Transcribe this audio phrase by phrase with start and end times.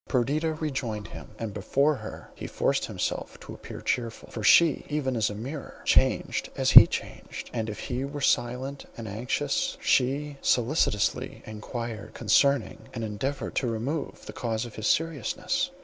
[0.07, 5.15] Perdita rejoined him, and before her he forced himself to appear cheerful, for she, even
[5.15, 10.37] as a mirror, changed as he changed, and if he were silent and anxious, she
[10.41, 15.69] solicitously inquired concerning, and endeavoured to remove the cause of his seriousness.